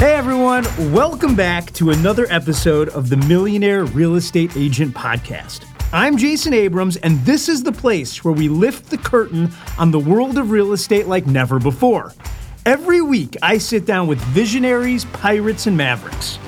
[0.00, 5.66] Hey everyone, welcome back to another episode of the Millionaire Real Estate Agent Podcast.
[5.92, 9.98] I'm Jason Abrams, and this is the place where we lift the curtain on the
[9.98, 12.14] world of real estate like never before.
[12.64, 16.38] Every week, I sit down with visionaries, pirates, and mavericks.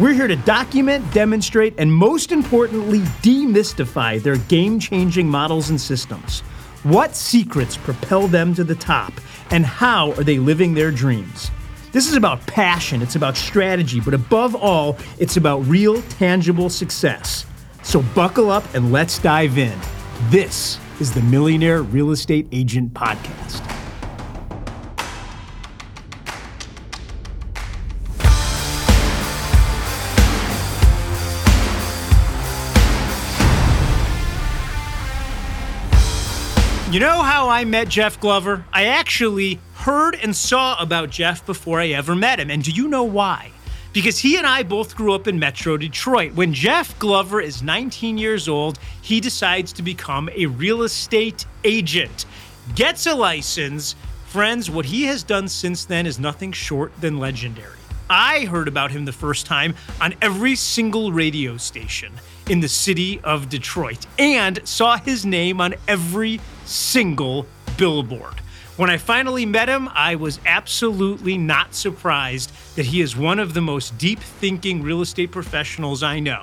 [0.00, 6.40] We're here to document, demonstrate, and most importantly, demystify their game changing models and systems.
[6.82, 9.12] What secrets propel them to the top,
[9.52, 11.52] and how are they living their dreams?
[11.96, 17.46] This is about passion, it's about strategy, but above all, it's about real, tangible success.
[17.82, 19.72] So buckle up and let's dive in.
[20.28, 23.62] This is the Millionaire Real Estate Agent Podcast.
[36.92, 38.66] You know how I met Jeff Glover?
[38.70, 42.50] I actually heard and saw about Jeff before I ever met him.
[42.50, 43.52] And do you know why?
[43.92, 46.34] Because he and I both grew up in Metro Detroit.
[46.34, 52.26] When Jeff Glover is 19 years old, he decides to become a real estate agent,
[52.74, 53.94] gets a license.
[54.26, 57.78] Friends, what he has done since then is nothing short than legendary.
[58.10, 62.12] I heard about him the first time on every single radio station
[62.50, 67.46] in the city of Detroit and saw his name on every single
[67.78, 68.42] billboard.
[68.76, 73.54] When I finally met him, I was absolutely not surprised that he is one of
[73.54, 76.42] the most deep thinking real estate professionals I know.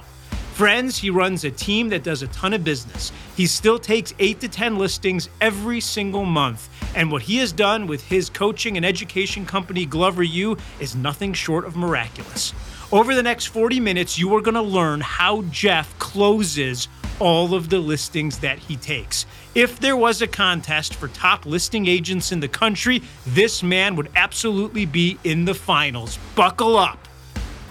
[0.56, 3.12] Friends, he runs a team that does a ton of business.
[3.38, 6.70] He still takes 8 to 10 listings every single month.
[6.96, 11.34] And what he has done with his coaching and education company, Glover U, is nothing
[11.34, 12.52] short of miraculous.
[12.92, 16.88] Over the next 40 minutes, you are going to learn how Jeff closes
[17.20, 19.26] all of the listings that he takes.
[19.56, 24.10] If there was a contest for top listing agents in the country, this man would
[24.16, 26.18] absolutely be in the finals.
[26.36, 27.08] Buckle up.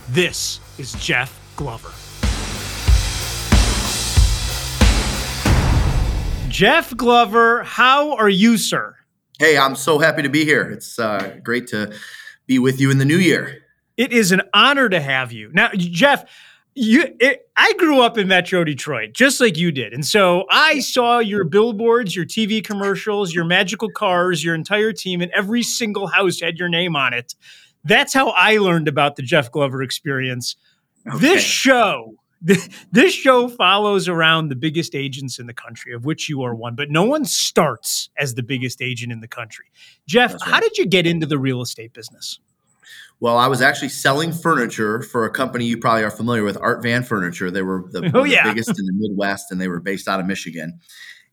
[0.08, 1.90] This is Jeff Glover.
[6.48, 8.96] Jeff Glover, how are you, sir?
[9.38, 10.70] Hey, I'm so happy to be here.
[10.70, 11.94] It's uh, great to
[12.46, 13.62] be with you in the new year.
[13.96, 15.50] It is an honor to have you.
[15.52, 16.30] Now, Jeff,
[16.74, 19.92] you it, I grew up in Metro Detroit just like you did.
[19.92, 25.20] And so I saw your billboards, your TV commercials, your magical cars, your entire team
[25.20, 27.34] and every single house had your name on it.
[27.84, 30.56] That's how I learned about the Jeff Glover experience.
[31.06, 31.18] Okay.
[31.18, 36.42] This show this show follows around the biggest agents in the country, of which you
[36.42, 39.66] are one, but no one starts as the biggest agent in the country.
[40.08, 40.42] Jeff, right.
[40.42, 42.40] how did you get into the real estate business?
[43.22, 46.82] Well, I was actually selling furniture for a company you probably are familiar with, Art
[46.82, 47.52] Van Furniture.
[47.52, 48.42] They were the, oh, yeah.
[48.42, 50.80] the biggest in the Midwest, and they were based out of Michigan.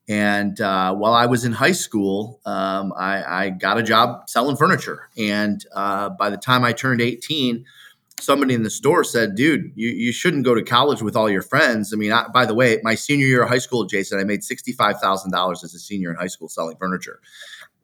[0.08, 4.56] And uh, while I was in high school, um, I, I, got a job selling
[4.56, 5.10] furniture.
[5.18, 7.66] And uh, by the time I turned 18,
[8.20, 11.42] somebody in the store said, "Dude, you, you shouldn't go to college with all your
[11.42, 14.26] friends." I mean, I, by the way, my senior year of high school, Jason, I
[14.26, 17.20] made sixty five thousand dollars as a senior in high school selling furniture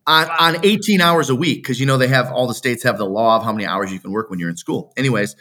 [0.07, 2.97] on, on 18 hours a week because you know they have all the states have
[2.97, 4.93] the law of how many hours you can work when you're in school.
[4.97, 5.35] Anyways,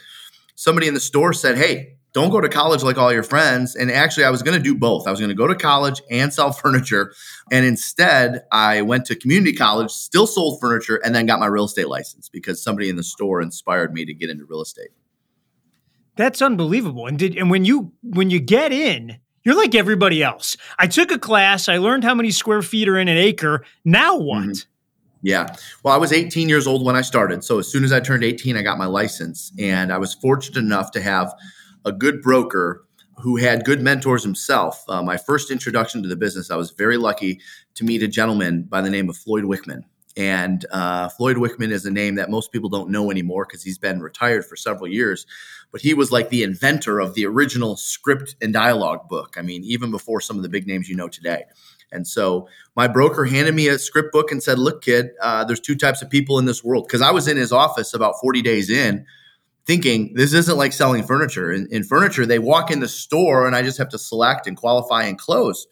[0.55, 3.91] somebody in the store said, "Hey, don't go to college like all your friends." And
[3.91, 5.07] actually, I was going to do both.
[5.07, 7.13] I was going to go to college and sell furniture,
[7.51, 11.65] and instead, I went to community college, still sold furniture, and then got my real
[11.65, 14.89] estate license because somebody in the store inspired me to get into real estate.
[16.15, 17.07] That's unbelievable.
[17.07, 20.57] And did and when you when you get in, you're like everybody else.
[20.77, 21.69] I took a class.
[21.69, 23.63] I learned how many square feet are in an acre.
[23.85, 24.43] Now what?
[24.43, 24.69] Mm-hmm.
[25.21, 25.55] Yeah.
[25.83, 27.43] Well, I was 18 years old when I started.
[27.43, 29.51] So as soon as I turned 18, I got my license.
[29.57, 31.33] And I was fortunate enough to have
[31.83, 32.85] a good broker
[33.21, 34.83] who had good mentors himself.
[34.87, 37.39] Uh, my first introduction to the business, I was very lucky
[37.75, 39.83] to meet a gentleman by the name of Floyd Wickman.
[40.17, 43.77] And uh, Floyd Wickman is a name that most people don't know anymore because he's
[43.77, 45.25] been retired for several years.
[45.71, 49.35] But he was like the inventor of the original script and dialogue book.
[49.37, 51.43] I mean, even before some of the big names you know today.
[51.91, 55.59] And so my broker handed me a script book and said, Look, kid, uh, there's
[55.59, 56.87] two types of people in this world.
[56.87, 59.05] Because I was in his office about 40 days in
[59.65, 61.51] thinking this isn't like selling furniture.
[61.51, 64.55] In, in furniture, they walk in the store and I just have to select and
[64.55, 65.67] qualify and close.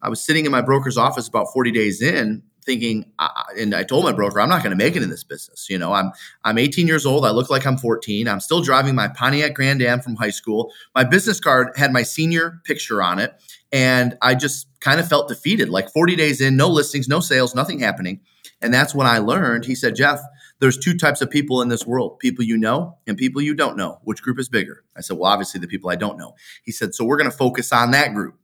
[0.00, 3.10] I was sitting in my broker's office about 40 days in thinking,
[3.58, 5.70] and I told my broker, I'm not going to make it in this business.
[5.70, 6.12] You know, I'm
[6.44, 7.24] I'm 18 years old.
[7.24, 8.28] I look like I'm 14.
[8.28, 10.72] I'm still driving my Pontiac Grand Am from high school.
[10.94, 13.40] My business card had my senior picture on it,
[13.72, 15.70] and I just kind of felt defeated.
[15.70, 18.20] Like 40 days in, no listings, no sales, nothing happening.
[18.60, 19.64] And that's when I learned.
[19.64, 20.20] He said, Jeff,
[20.60, 23.76] there's two types of people in this world people you know and people you don't
[23.76, 24.00] know.
[24.04, 24.84] Which group is bigger?
[24.96, 26.34] I said, Well, obviously the people I don't know.
[26.64, 28.38] He said, So we're going to focus on that group.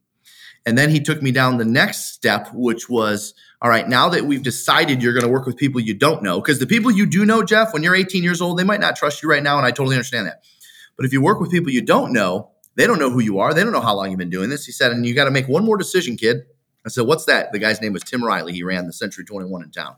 [0.65, 4.25] And then he took me down the next step, which was all right, now that
[4.25, 7.05] we've decided you're going to work with people you don't know, because the people you
[7.05, 9.57] do know, Jeff, when you're 18 years old, they might not trust you right now.
[9.57, 10.43] And I totally understand that.
[10.97, 13.53] But if you work with people you don't know, they don't know who you are.
[13.53, 14.65] They don't know how long you've been doing this.
[14.65, 16.41] He said, and you got to make one more decision, kid.
[16.85, 17.53] I said, what's that?
[17.53, 18.51] The guy's name was Tim Riley.
[18.51, 19.95] He ran the Century 21 in town.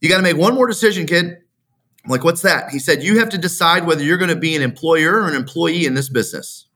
[0.00, 1.26] You got to make one more decision, kid.
[1.26, 2.70] I'm like, what's that?
[2.70, 5.34] He said, you have to decide whether you're going to be an employer or an
[5.34, 6.66] employee in this business.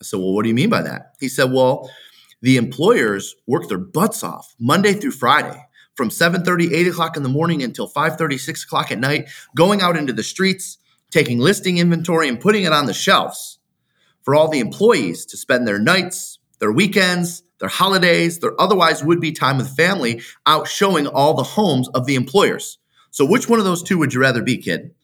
[0.00, 1.14] I said, well, what do you mean by that?
[1.18, 1.90] He said, well,
[2.42, 7.28] the employers work their butts off Monday through Friday from 7.30 8 o'clock in the
[7.28, 10.78] morning until 5.30 6 o'clock at night going out into the streets
[11.10, 13.58] taking listing inventory and putting it on the shelves
[14.22, 19.20] for all the employees to spend their nights their weekends their holidays their otherwise would
[19.20, 22.78] be time with family out showing all the homes of the employers.
[23.10, 24.94] So which one of those two would you rather be kid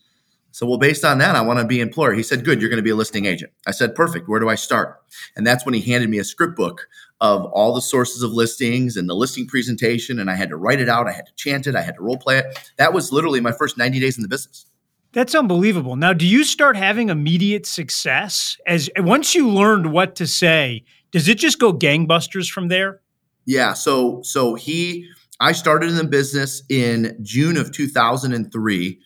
[0.53, 2.13] so, well, based on that, I want to be employer.
[2.13, 3.53] He said, good, you're going to be a listing agent.
[3.67, 4.29] I said, perfect.
[4.29, 5.01] Where do I start?
[5.35, 6.89] And that's when he handed me a script book
[7.23, 10.19] of all the sources of listings and the listing presentation.
[10.19, 11.09] And I had to write it out.
[11.09, 11.75] I had to chant it.
[11.75, 12.71] I had to role play it.
[12.77, 14.67] That was literally my first 90 days in the business.
[15.13, 15.97] That's unbelievable.
[15.97, 20.85] Now, do you start having immediate success as once you learned what to say?
[21.13, 23.01] Does it just go gangbusters from there?
[23.47, 23.73] Yeah.
[23.73, 25.09] So, so he,
[25.41, 28.99] I started in the business in June of 2003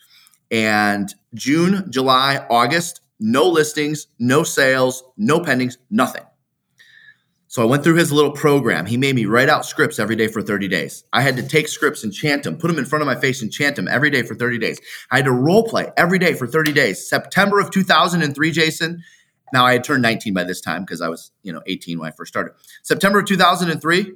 [0.51, 6.23] and June, July, August, no listings, no sales, no pendings, nothing.
[7.49, 8.87] So I went through his little program.
[8.87, 11.05] He made me write out scripts every day for 30 days.
[11.13, 13.41] I had to take scripts and chant them, put them in front of my face
[13.41, 14.81] and chant them every day for 30 days.
[15.11, 17.09] I had to role play every day for 30 days.
[17.09, 19.03] September of 2003, Jason.
[19.53, 22.09] Now I had turned 19 by this time because I was, you know, 18 when
[22.09, 22.53] I first started.
[22.83, 24.13] September of 2003,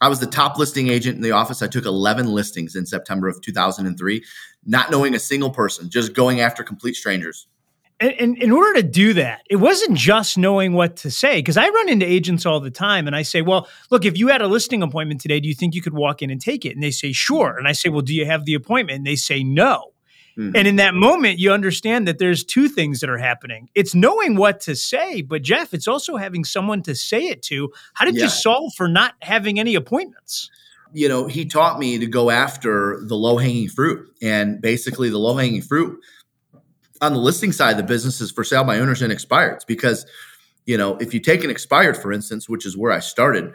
[0.00, 1.62] I was the top listing agent in the office.
[1.62, 4.24] I took 11 listings in September of 2003,
[4.66, 7.46] not knowing a single person, just going after complete strangers.
[8.00, 11.38] And, and, in order to do that, it wasn't just knowing what to say.
[11.38, 14.28] Because I run into agents all the time and I say, Well, look, if you
[14.28, 16.74] had a listing appointment today, do you think you could walk in and take it?
[16.74, 17.56] And they say, Sure.
[17.56, 18.98] And I say, Well, do you have the appointment?
[18.98, 19.93] And they say, No.
[20.38, 20.56] Mm-hmm.
[20.56, 23.68] And in that moment, you understand that there's two things that are happening.
[23.74, 27.72] It's knowing what to say, but Jeff, it's also having someone to say it to.
[27.94, 28.24] How did yeah.
[28.24, 30.50] you solve for not having any appointments?
[30.92, 34.08] You know, he taught me to go after the low hanging fruit.
[34.22, 36.00] And basically, the low hanging fruit
[37.00, 39.66] on the listing side, the business is for sale by owners and expireds.
[39.66, 40.06] Because,
[40.66, 43.54] you know, if you take an expired, for instance, which is where I started,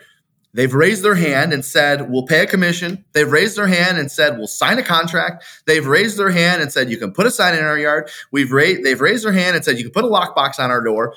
[0.53, 3.05] They've raised their hand and said, we'll pay a commission.
[3.13, 5.43] They've raised their hand and said, we'll sign a contract.
[5.65, 8.09] They've raised their hand and said, you can put a sign in our yard.
[8.31, 10.83] We've raised, they've raised their hand and said, you can put a lockbox on our
[10.83, 11.13] door.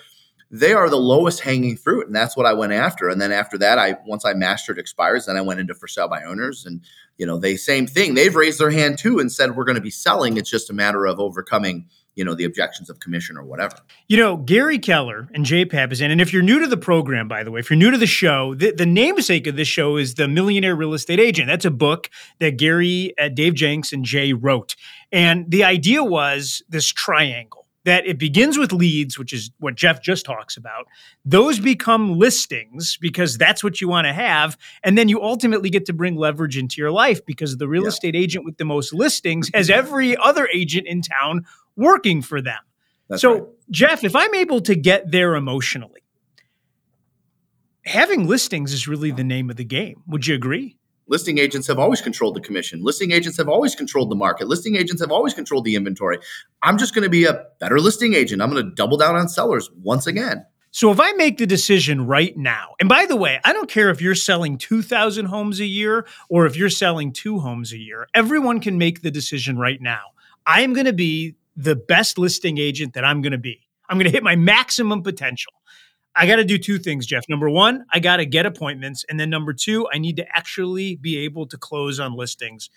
[0.50, 2.06] They are the lowest hanging fruit.
[2.06, 3.08] And that's what I went after.
[3.08, 6.08] And then after that, I, once I mastered expires, then I went into for sale
[6.08, 6.82] by owners and,
[7.16, 8.12] you know, they same thing.
[8.12, 10.36] They've raised their hand too and said, we're going to be selling.
[10.36, 13.76] It's just a matter of overcoming you know the objections of commission or whatever.
[14.08, 16.10] You know, Gary Keller and Jay Papasan.
[16.10, 18.06] And if you're new to the program, by the way, if you're new to the
[18.06, 21.48] show, the, the namesake of this show is the Millionaire Real Estate Agent.
[21.48, 24.76] That's a book that Gary, uh, Dave Jenks, and Jay wrote.
[25.10, 30.00] And the idea was this triangle that it begins with leads, which is what Jeff
[30.02, 30.86] just talks about.
[31.24, 34.56] Those become listings because that's what you want to have.
[34.84, 37.88] And then you ultimately get to bring leverage into your life because the real yeah.
[37.88, 41.44] estate agent with the most listings has every other agent in town
[41.76, 42.60] working for them.
[43.08, 43.44] That's so, right.
[43.70, 46.02] Jeff, if I'm able to get there emotionally,
[47.84, 50.02] having listings is really the name of the game.
[50.06, 50.76] Would you agree?
[51.08, 52.82] Listing agents have always controlled the commission.
[52.82, 54.48] Listing agents have always controlled the market.
[54.48, 56.18] Listing agents have always controlled the inventory.
[56.62, 58.40] I'm just going to be a better listing agent.
[58.40, 60.46] I'm going to double down on sellers once again.
[60.74, 63.90] So if I make the decision right now, and by the way, I don't care
[63.90, 68.08] if you're selling 2,000 homes a year or if you're selling two homes a year,
[68.14, 70.00] everyone can make the decision right now.
[70.46, 73.60] I am going to be the best listing agent that I'm going to be.
[73.88, 75.52] I'm going to hit my maximum potential.
[76.14, 77.24] I got to do two things, Jeff.
[77.28, 79.04] Number one, I got to get appointments.
[79.08, 82.70] And then number two, I need to actually be able to close on listings.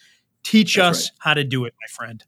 [0.44, 1.18] Teach That's us right.
[1.20, 2.24] how to do it, my friend.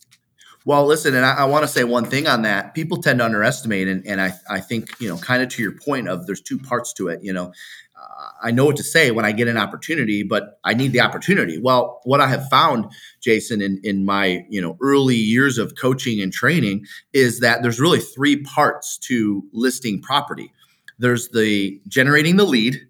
[0.66, 2.74] Well, listen, and I, I want to say one thing on that.
[2.74, 5.72] People tend to underestimate, and, and I, I think, you know, kind of to your
[5.72, 7.24] point of there's two parts to it.
[7.24, 7.54] You know,
[7.96, 11.00] uh, I know what to say when I get an opportunity, but I need the
[11.00, 11.58] opportunity.
[11.58, 16.22] Well, what I have found, Jason, in, in my you know early years of coaching
[16.22, 20.52] and training, is that there's really three parts to listing property.
[21.00, 22.88] There's the generating the lead,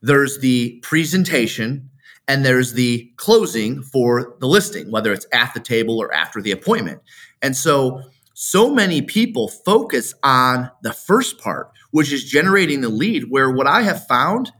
[0.00, 1.90] there's the presentation,
[2.28, 6.52] and there's the closing for the listing, whether it's at the table or after the
[6.52, 7.00] appointment.
[7.42, 8.02] And so,
[8.34, 13.66] so many people focus on the first part, which is generating the lead, where what
[13.66, 14.50] I have found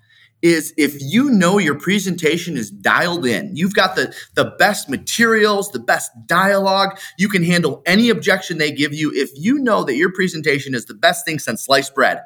[0.42, 5.70] is if you know your presentation is dialed in, you've got the, the best materials,
[5.70, 9.12] the best dialogue, you can handle any objection they give you.
[9.14, 12.22] If you know that your presentation is the best thing since sliced bread,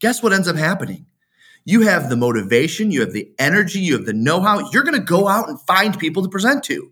[0.00, 1.06] guess what ends up happening?
[1.68, 4.70] you have the motivation, you have the energy, you have the know how.
[4.70, 6.90] You're going to go out and find people to present to.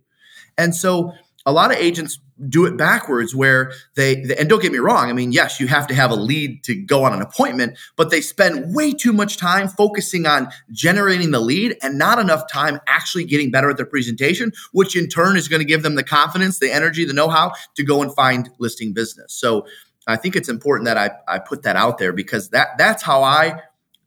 [0.58, 1.14] And so
[1.46, 2.18] a lot of agents
[2.50, 5.86] do it backwards where they, and don't get me wrong i mean yes you have
[5.86, 9.38] to have a lead to go on an appointment but they spend way too much
[9.38, 13.86] time focusing on generating the lead and not enough time actually getting better at their
[13.86, 17.50] presentation which in turn is going to give them the confidence the energy the know-how
[17.74, 19.66] to go and find listing business so
[20.06, 23.22] i think it's important that i, I put that out there because that that's how
[23.22, 23.60] i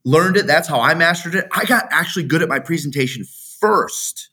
[0.03, 3.25] learned it that's how i mastered it i got actually good at my presentation
[3.59, 4.29] first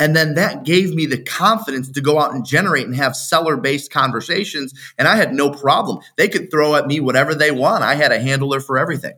[0.00, 3.58] and then that gave me the confidence to go out and generate and have seller
[3.58, 4.72] based conversations.
[4.96, 5.98] And I had no problem.
[6.16, 7.84] They could throw at me whatever they want.
[7.84, 9.12] I had a handler for everything.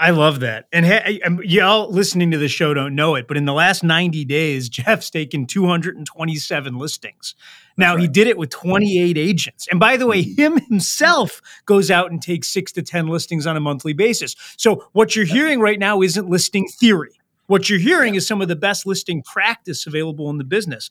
[0.00, 0.66] I love that.
[0.72, 4.24] And hey, y'all listening to the show don't know it, but in the last 90
[4.26, 7.34] days, Jeff's taken 227 listings.
[7.76, 8.02] Now, right.
[8.02, 9.66] he did it with 28 agents.
[9.70, 10.40] And by the way, mm-hmm.
[10.40, 14.36] him himself goes out and takes six to 10 listings on a monthly basis.
[14.56, 17.12] So, what you're hearing right now isn't listing theory.
[17.46, 20.90] What you're hearing is some of the best listing practice available in the business.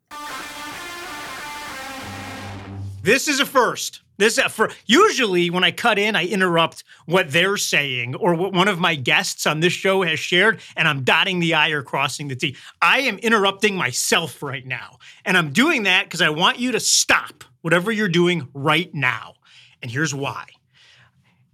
[3.04, 4.02] This is a first.
[4.18, 8.54] This uh, for usually when I cut in, I interrupt what they're saying or what
[8.54, 11.84] one of my guests on this show has shared, and I'm dotting the I or
[11.84, 12.56] crossing the T.
[12.82, 16.80] I am interrupting myself right now, and I'm doing that because I want you to
[16.80, 19.34] stop whatever you're doing right now.
[19.82, 20.46] And here's why.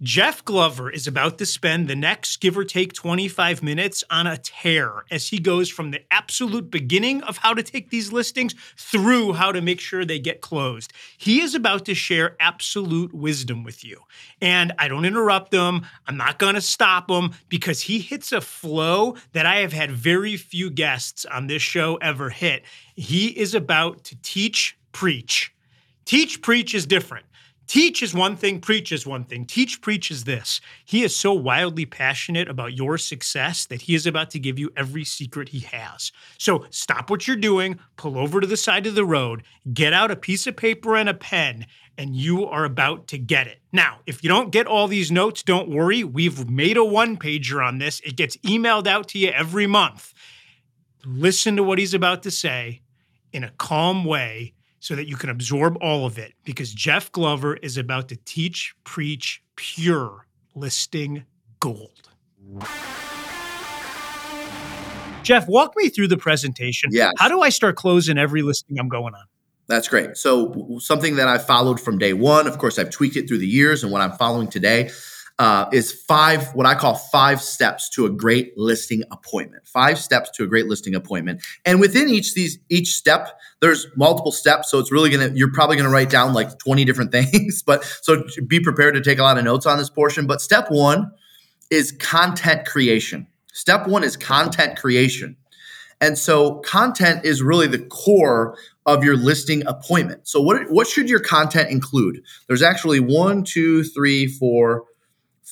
[0.04, 4.36] Jeff Glover is about to spend the next give or take 25 minutes on a
[4.36, 9.32] tear as he goes from the absolute beginning of how to take these listings through
[9.32, 10.92] how to make sure they get closed.
[11.16, 14.02] He is about to share absolute wisdom with you.
[14.42, 15.86] And I don't interrupt him.
[16.06, 19.90] I'm not going to stop him because he hits a flow that I have had
[19.90, 22.62] very few guests on this show ever hit.
[22.94, 25.54] He is about to teach, preach.
[26.04, 27.24] Teach, preach is different.
[27.66, 29.46] Teach is one thing, preach is one thing.
[29.46, 30.60] Teach, preach is this.
[30.84, 34.70] He is so wildly passionate about your success that he is about to give you
[34.76, 36.12] every secret he has.
[36.38, 40.10] So stop what you're doing, pull over to the side of the road, get out
[40.10, 41.66] a piece of paper and a pen,
[41.96, 43.58] and you are about to get it.
[43.72, 46.04] Now, if you don't get all these notes, don't worry.
[46.04, 50.12] We've made a one pager on this, it gets emailed out to you every month.
[51.06, 52.80] Listen to what he's about to say
[53.32, 54.53] in a calm way
[54.84, 58.74] so that you can absorb all of it because Jeff Glover is about to teach,
[58.84, 61.24] preach pure listing
[61.58, 62.10] gold.
[65.22, 66.90] Jeff, walk me through the presentation.
[66.92, 67.12] Yeah.
[67.16, 69.24] How do I start closing every listing I'm going on?
[69.68, 70.18] That's great.
[70.18, 73.46] So, something that I followed from day one, of course, I've tweaked it through the
[73.46, 74.90] years, and what I'm following today
[75.38, 79.66] uh, is five, what I call five steps to a great listing appointment.
[79.66, 81.42] Five steps to a great listing appointment.
[81.64, 84.70] And within each these each step, there's multiple steps.
[84.70, 87.62] So it's really gonna you're probably gonna write down like 20 different things.
[87.62, 90.26] But so be prepared to take a lot of notes on this portion.
[90.26, 91.10] But step one
[91.70, 93.26] is content creation.
[93.52, 95.36] Step one is content creation.
[96.00, 100.28] And so content is really the core of your listing appointment.
[100.28, 102.22] So what, what should your content include?
[102.46, 104.84] There's actually one, two, three, four,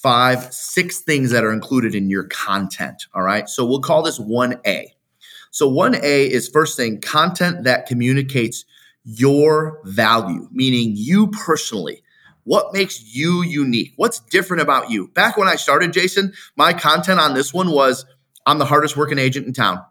[0.02, 3.06] five, six things that are included in your content.
[3.14, 3.48] All right.
[3.48, 4.86] So we'll call this 1A.
[5.50, 8.64] So 1A is first thing content that communicates
[9.04, 12.02] your value, meaning you personally.
[12.44, 13.92] What makes you unique?
[13.96, 15.08] What's different about you?
[15.08, 18.04] Back when I started, Jason, my content on this one was
[18.46, 19.84] I'm the hardest working agent in town.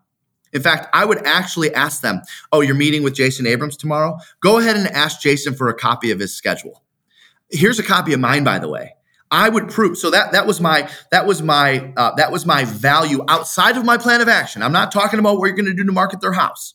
[0.51, 4.17] In fact, I would actually ask them, Oh, you're meeting with Jason Abrams tomorrow?
[4.41, 6.83] Go ahead and ask Jason for a copy of his schedule.
[7.49, 8.95] Here's a copy of mine, by the way.
[9.31, 9.97] I would prove.
[9.97, 13.85] So that that was my that was my uh, that was my value outside of
[13.85, 14.61] my plan of action.
[14.61, 16.73] I'm not talking about what you're going to do to market their house.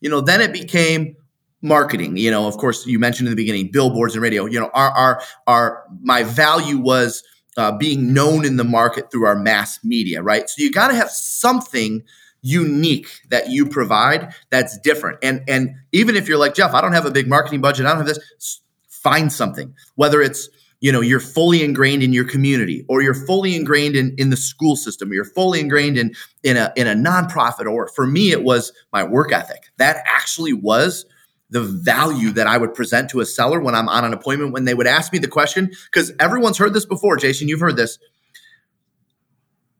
[0.00, 1.16] You know, then it became
[1.62, 2.18] marketing.
[2.18, 4.44] You know, of course, you mentioned in the beginning billboards and radio.
[4.44, 7.22] You know, our our our my value was
[7.56, 10.48] uh, being known in the market through our mass media, right?
[10.50, 12.04] So you got to have something
[12.42, 15.18] unique that you provide that's different.
[15.22, 17.86] And and even if you're like Jeff, I don't have a big marketing budget.
[17.86, 18.60] I don't have this.
[18.88, 20.48] Find something, whether it's
[20.80, 24.36] you know you're fully ingrained in your community or you're fully ingrained in, in the
[24.36, 28.30] school system or you're fully ingrained in in a in a nonprofit or for me
[28.30, 29.70] it was my work ethic.
[29.78, 31.06] That actually was
[31.50, 34.64] the value that I would present to a seller when I'm on an appointment when
[34.64, 37.98] they would ask me the question because everyone's heard this before Jason you've heard this.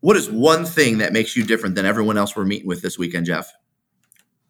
[0.00, 2.99] What is one thing that makes you different than everyone else we're meeting with this
[2.99, 3.53] weekend Jeff?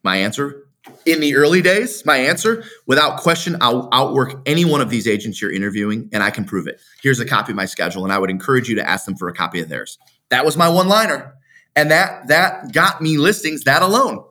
[0.02, 0.65] My answer
[1.04, 5.40] in the early days, my answer, without question, I'll outwork any one of these agents
[5.40, 6.80] you're interviewing, and I can prove it.
[7.02, 9.28] Here's a copy of my schedule, and I would encourage you to ask them for
[9.28, 9.98] a copy of theirs.
[10.30, 11.34] That was my one liner.
[11.74, 14.24] And that that got me listings, that alone.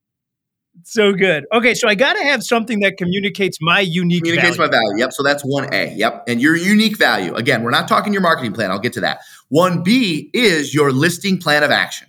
[0.83, 1.45] So good.
[1.53, 4.71] Okay, so I got to have something that communicates my unique communicates value.
[4.71, 4.97] my value.
[4.97, 5.13] Yep.
[5.13, 5.93] So that's one A.
[5.93, 6.25] Yep.
[6.27, 7.33] And your unique value.
[7.35, 8.71] Again, we're not talking your marketing plan.
[8.71, 9.19] I'll get to that.
[9.49, 12.07] One B is your listing plan of action.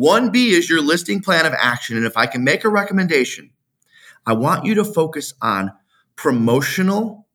[0.00, 1.94] One B is your listing plan of action.
[1.94, 3.50] And if I can make a recommendation,
[4.24, 5.72] I want you to focus on
[6.16, 7.26] promotional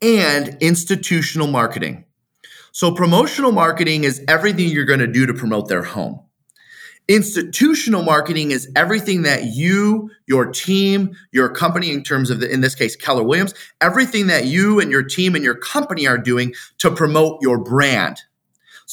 [0.00, 2.04] and institutional marketing.
[2.72, 6.20] So, promotional marketing is everything you're going to do to promote their home.
[7.06, 12.62] Institutional marketing is everything that you, your team, your company, in terms of, the, in
[12.62, 16.52] this case, Keller Williams, everything that you and your team and your company are doing
[16.78, 18.20] to promote your brand.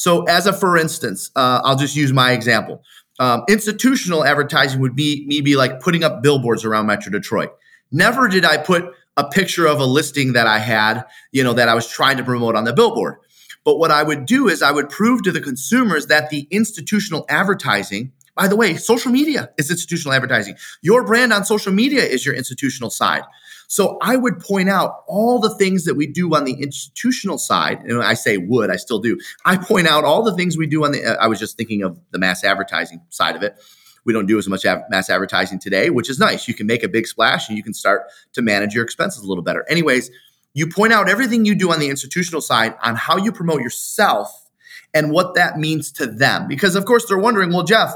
[0.00, 2.82] So, as a for instance, uh, I'll just use my example.
[3.18, 7.50] Um, institutional advertising would be me be like putting up billboards around Metro Detroit.
[7.92, 11.68] Never did I put a picture of a listing that I had, you know, that
[11.68, 13.16] I was trying to promote on the billboard.
[13.62, 17.26] But what I would do is I would prove to the consumers that the institutional
[17.28, 20.54] advertising, by the way, social media is institutional advertising.
[20.80, 23.24] Your brand on social media is your institutional side.
[23.70, 27.78] So I would point out all the things that we do on the institutional side.
[27.82, 29.16] And I say would, I still do.
[29.44, 31.84] I point out all the things we do on the, uh, I was just thinking
[31.84, 33.62] of the mass advertising side of it.
[34.04, 36.48] We don't do as much mass advertising today, which is nice.
[36.48, 39.28] You can make a big splash and you can start to manage your expenses a
[39.28, 39.64] little better.
[39.68, 40.10] Anyways,
[40.52, 44.50] you point out everything you do on the institutional side on how you promote yourself
[44.92, 46.48] and what that means to them.
[46.48, 47.94] Because of course they're wondering, well, Jeff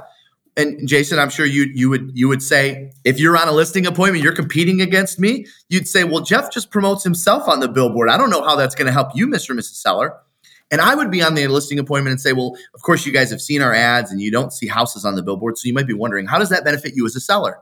[0.56, 3.87] and Jason, I'm sure you you would you would say if you're on a listing
[3.87, 5.46] appointment, you're competing against me.
[5.68, 8.08] You'd say, well, Jeff just promotes himself on the billboard.
[8.08, 9.50] I don't know how that's going to help you, Mr.
[9.50, 9.75] and Mrs.
[9.75, 10.14] Seller.
[10.70, 13.30] And I would be on the listing appointment and say, well, of course, you guys
[13.30, 15.58] have seen our ads and you don't see houses on the billboard.
[15.58, 17.58] So you might be wondering, how does that benefit you as a seller?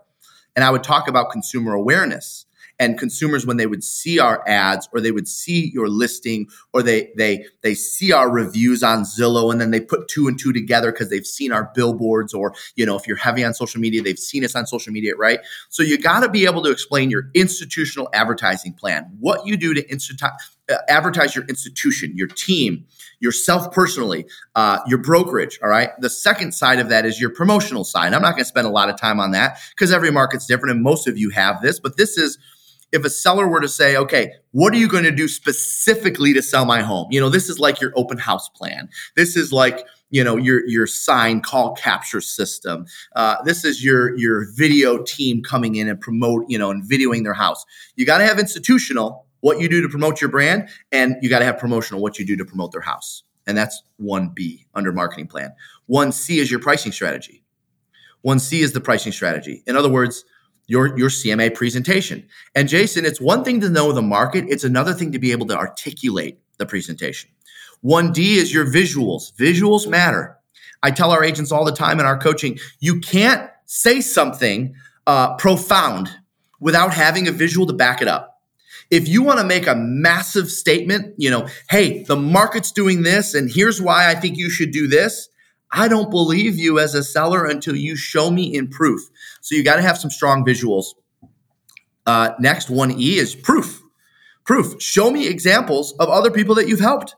[0.54, 2.46] And I would talk about consumer awareness
[2.79, 6.83] and consumers when they would see our ads or they would see your listing or
[6.83, 10.52] they they they see our reviews on Zillow and then they put two and two
[10.52, 14.02] together because they've seen our billboards or you know if you're heavy on social media
[14.02, 15.41] they've seen us on social media right?
[15.69, 19.75] So you got to be able to explain your institutional advertising plan what you do
[19.75, 20.33] to institu-
[20.88, 22.87] advertise your institution your team
[23.23, 24.26] yourself personally,
[24.57, 25.59] uh, your brokerage.
[25.62, 25.90] All right.
[26.00, 28.12] The second side of that is your promotional side.
[28.12, 30.75] I'm not going to spend a lot of time on that because every market's different
[30.75, 32.37] and most of you have this, but this is
[32.90, 36.42] if a seller were to say, okay, what are you going to do specifically to
[36.42, 37.07] sell my home?
[37.11, 38.90] You know, this is like your open house plan.
[39.16, 42.85] This is like, you know, your your sign call capture system.
[43.16, 47.22] Uh, this is your your video team coming in and promote, you know, and videoing
[47.22, 47.64] their house.
[47.96, 51.40] You got to have institutional what you do to promote your brand, and you got
[51.40, 53.22] to have promotional what you do to promote their house.
[53.46, 55.52] And that's one B under marketing plan.
[55.87, 57.44] One C is your pricing strategy.
[58.22, 59.62] One C is the pricing strategy.
[59.66, 60.24] In other words,
[60.66, 62.26] your your CMA presentation.
[62.55, 65.46] And Jason, it's one thing to know the market, it's another thing to be able
[65.48, 67.31] to articulate the presentation.
[67.85, 69.35] 1D is your visuals.
[69.35, 70.38] Visuals matter.
[70.85, 74.74] I tell our agents all the time in our coaching, you can't say something
[75.07, 76.11] uh, profound
[76.61, 78.32] without having a visual to back it up.
[78.92, 83.35] If you want to make a massive statement, you know, hey, the market's doing this,
[83.35, 85.31] and here's why I think you should do this,
[85.72, 89.00] I don't believe you as a seller until you show me in proof.
[89.40, 90.88] So you got to have some strong visuals.
[92.05, 93.83] Uh, next, 1E is proof.
[94.44, 94.81] Proof.
[94.83, 97.16] Show me examples of other people that you've helped.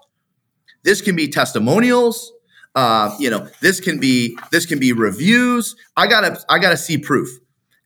[0.84, 2.32] This can be testimonials.
[2.76, 5.74] Uh, you know, this can be this can be reviews.
[5.96, 7.28] I gotta I gotta see proof.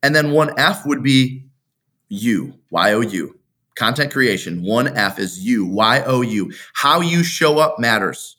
[0.03, 1.46] And then one F would be
[2.09, 3.38] you, Y O U,
[3.79, 4.62] content creation.
[4.62, 6.53] One F is you, Y O U.
[6.75, 8.38] How you show up matters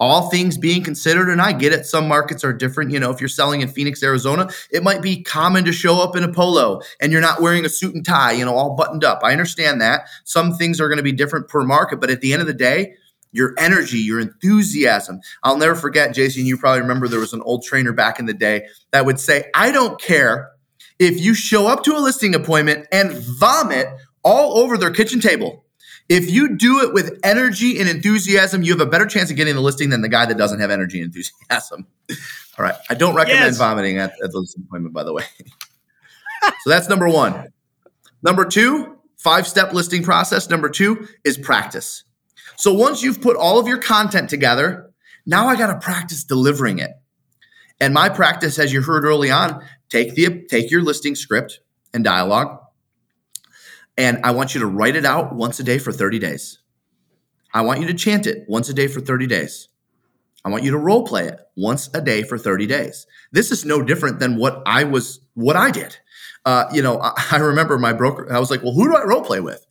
[0.00, 2.90] all things being considered, and I get it, some markets are different.
[2.90, 6.16] You know, if you're selling in Phoenix, Arizona, it might be common to show up
[6.16, 9.04] in a polo and you're not wearing a suit and tie, you know, all buttoned
[9.04, 9.20] up.
[9.22, 10.06] I understand that.
[10.24, 12.54] Some things are going to be different per market, but at the end of the
[12.54, 12.94] day,
[13.32, 15.20] your energy, your enthusiasm.
[15.42, 18.34] I'll never forget, Jason, you probably remember there was an old trainer back in the
[18.34, 20.50] day that would say, I don't care
[20.98, 23.86] if you show up to a listing appointment and vomit
[24.22, 25.64] all over their kitchen table.
[26.08, 29.54] If you do it with energy and enthusiasm, you have a better chance of getting
[29.54, 31.86] the listing than the guy that doesn't have energy and enthusiasm.
[32.58, 32.74] All right.
[32.90, 33.58] I don't recommend yes.
[33.58, 35.24] vomiting at, at the listing appointment, by the way.
[36.42, 37.52] so that's number one.
[38.22, 40.50] Number two, five step listing process.
[40.50, 42.04] Number two is practice.
[42.56, 44.90] So once you've put all of your content together,
[45.26, 46.90] now I got to practice delivering it.
[47.80, 51.60] And my practice, as you heard early on, take the take your listing script
[51.94, 52.58] and dialogue,
[54.00, 56.58] and I want you to write it out once a day for 30 days.
[57.52, 59.68] I want you to chant it once a day for 30 days.
[60.42, 63.06] I want you to role play it once a day for 30 days.
[63.30, 65.98] This is no different than what I was, what I did.
[66.46, 69.04] Uh, you know, I, I, remember my broker, I was like, well, who do I
[69.04, 69.66] role play with?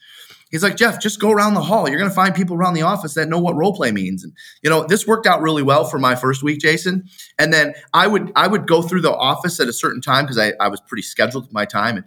[0.52, 1.90] He's like, Jeff, just go around the hall.
[1.90, 4.24] You're going to find people around the office that know what role play means.
[4.24, 7.06] And you know, this worked out really well for my first week, Jason.
[7.40, 10.38] And then I would I would go through the office at a certain time because
[10.38, 11.98] I, I was pretty scheduled with my time.
[11.98, 12.06] And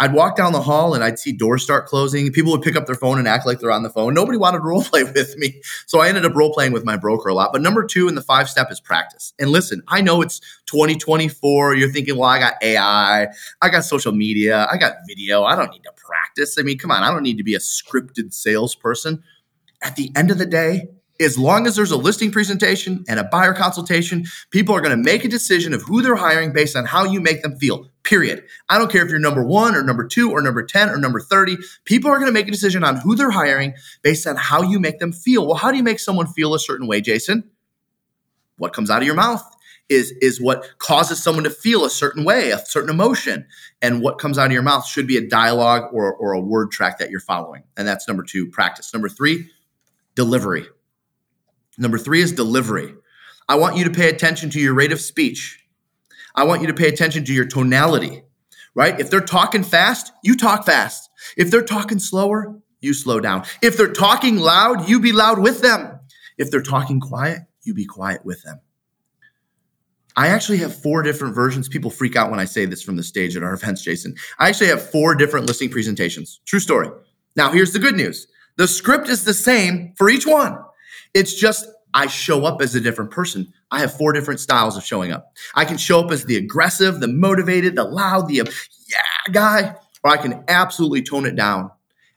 [0.00, 2.32] I'd walk down the hall and I'd see doors start closing.
[2.32, 4.14] People would pick up their phone and act like they're on the phone.
[4.14, 5.60] Nobody wanted to role play with me.
[5.86, 7.52] So I ended up role playing with my broker a lot.
[7.52, 9.34] But number two in the five step is practice.
[9.38, 11.74] And listen, I know it's 2024.
[11.74, 13.28] You're thinking, well, I got AI,
[13.60, 15.44] I got social media, I got video.
[15.44, 16.58] I don't need to practice.
[16.58, 19.22] I mean, come on, I don't need to be a scripted salesperson.
[19.82, 20.88] At the end of the day,
[21.20, 25.02] as long as there's a listing presentation and a buyer consultation, people are going to
[25.02, 27.89] make a decision of who they're hiring based on how you make them feel.
[28.02, 28.44] Period.
[28.68, 31.20] I don't care if you're number one or number two or number 10 or number
[31.20, 31.58] 30.
[31.84, 34.80] People are going to make a decision on who they're hiring based on how you
[34.80, 35.46] make them feel.
[35.46, 37.50] Well, how do you make someone feel a certain way, Jason?
[38.56, 39.44] What comes out of your mouth
[39.90, 43.46] is, is what causes someone to feel a certain way, a certain emotion.
[43.82, 46.70] And what comes out of your mouth should be a dialogue or, or a word
[46.70, 47.64] track that you're following.
[47.76, 48.94] And that's number two, practice.
[48.94, 49.50] Number three,
[50.14, 50.66] delivery.
[51.76, 52.94] Number three is delivery.
[53.48, 55.64] I want you to pay attention to your rate of speech.
[56.34, 58.22] I want you to pay attention to your tonality,
[58.74, 58.98] right?
[58.98, 61.10] If they're talking fast, you talk fast.
[61.36, 63.44] If they're talking slower, you slow down.
[63.62, 65.98] If they're talking loud, you be loud with them.
[66.38, 68.60] If they're talking quiet, you be quiet with them.
[70.16, 71.68] I actually have four different versions.
[71.68, 74.14] People freak out when I say this from the stage at our events, Jason.
[74.38, 76.40] I actually have four different listing presentations.
[76.46, 76.88] True story.
[77.36, 80.58] Now, here's the good news the script is the same for each one.
[81.14, 83.52] It's just I show up as a different person.
[83.70, 85.32] I have four different styles of showing up.
[85.54, 90.10] I can show up as the aggressive, the motivated, the loud, the yeah guy, or
[90.10, 91.70] I can absolutely tone it down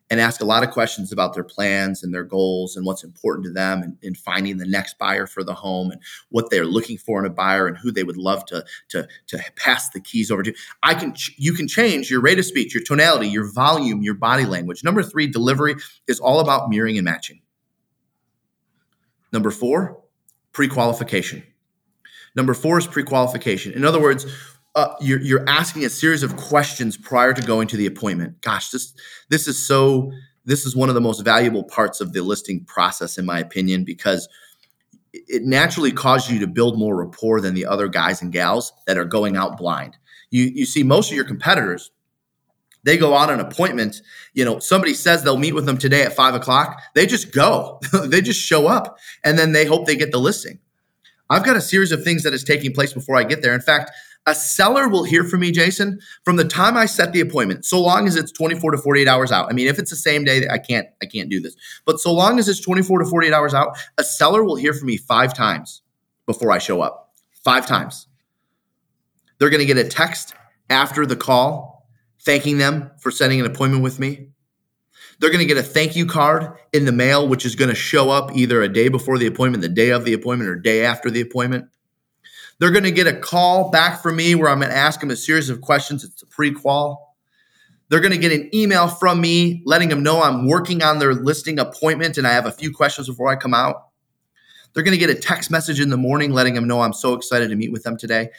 [0.09, 3.45] and ask a lot of questions about their plans and their goals and what's important
[3.45, 6.97] to them and in finding the next buyer for the home and what they're looking
[6.97, 10.29] for in a buyer and who they would love to, to, to pass the keys
[10.29, 10.53] over to.
[10.83, 14.45] I can you can change your rate of speech, your tonality, your volume, your body
[14.45, 14.83] language.
[14.83, 15.75] Number three, delivery
[16.07, 17.41] is all about mirroring and matching.
[19.33, 20.01] Number four,
[20.53, 21.43] pre qualification.
[22.35, 23.73] Number four is pre qualification.
[23.73, 24.25] In other words,
[24.75, 28.41] uh, you're, you're asking a series of questions prior to going to the appointment.
[28.41, 28.93] Gosh, this
[29.29, 30.11] this is so
[30.45, 33.83] this is one of the most valuable parts of the listing process, in my opinion,
[33.83, 34.29] because
[35.13, 38.97] it naturally causes you to build more rapport than the other guys and gals that
[38.97, 39.97] are going out blind.
[40.29, 41.91] You you see most of your competitors
[42.83, 44.01] they go on an appointment.
[44.33, 46.81] You know, somebody says they'll meet with them today at five o'clock.
[46.95, 50.59] They just go, they just show up, and then they hope they get the listing.
[51.29, 53.55] I've got a series of things that is taking place before I get there.
[53.55, 53.91] In fact,
[54.25, 57.81] a seller will hear from me, Jason, from the time I set the appointment, so
[57.81, 59.49] long as it's 24 to 48 hours out.
[59.49, 61.55] I mean, if it's the same day, I can't, I can't do this.
[61.85, 64.87] But so long as it's 24 to 48 hours out, a seller will hear from
[64.87, 65.81] me five times
[66.25, 67.13] before I show up.
[67.43, 68.07] Five times.
[69.39, 70.33] They're going to get a text
[70.69, 71.72] after the call
[72.25, 74.29] thanking them for setting an appointment with me.
[75.19, 77.75] They're going to get a thank you card in the mail, which is going to
[77.75, 80.83] show up either a day before the appointment, the day of the appointment, or day
[80.83, 81.67] after the appointment.
[82.59, 85.11] They're going to get a call back from me where I'm going to ask them
[85.11, 86.03] a series of questions.
[86.03, 87.15] It's a pre qual.
[87.89, 91.13] They're going to get an email from me letting them know I'm working on their
[91.13, 93.87] listing appointment and I have a few questions before I come out.
[94.73, 97.13] They're going to get a text message in the morning letting them know I'm so
[97.13, 98.29] excited to meet with them today.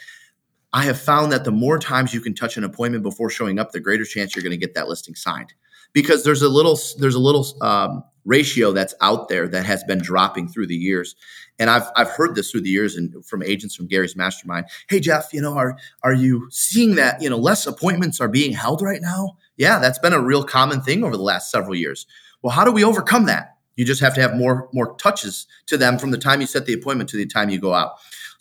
[0.75, 3.71] I have found that the more times you can touch an appointment before showing up,
[3.71, 5.53] the greater chance you're going to get that listing signed.
[5.93, 9.99] Because there's a little there's a little um, ratio that's out there that has been
[9.99, 11.15] dropping through the years,
[11.57, 14.65] and I've I've heard this through the years and from agents from Gary's mastermind.
[14.89, 18.51] Hey Jeff, you know are are you seeing that you know less appointments are being
[18.51, 19.37] held right now?
[19.55, 22.05] Yeah, that's been a real common thing over the last several years.
[22.41, 23.55] Well, how do we overcome that?
[23.77, 26.65] You just have to have more more touches to them from the time you set
[26.65, 27.93] the appointment to the time you go out.